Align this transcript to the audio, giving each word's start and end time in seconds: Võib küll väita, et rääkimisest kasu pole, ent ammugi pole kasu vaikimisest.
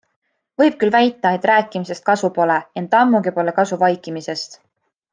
Võib 0.61 0.77
küll 0.83 0.93
väita, 0.95 1.33
et 1.39 1.45
rääkimisest 1.51 2.05
kasu 2.11 2.31
pole, 2.39 2.57
ent 2.83 2.99
ammugi 3.05 3.35
pole 3.39 3.57
kasu 3.63 3.81
vaikimisest. 3.87 4.63